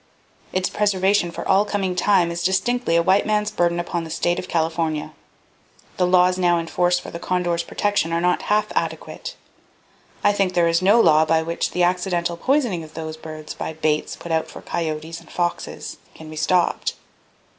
[0.51, 4.39] Its preservation for all coming time is distinctly a white man's burden upon the state
[4.39, 5.13] of California.
[5.97, 9.35] The laws now in force for the condor's protection are not half adequate!
[10.23, 13.73] I think there is no law by which the accidental poisoning of those birds, by
[13.73, 16.95] baits put out for coyotes and foxes, can be stopped.